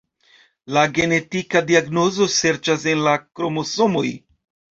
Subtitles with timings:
[0.77, 4.07] La genetika diagnozo serĉas en la kromosomoj.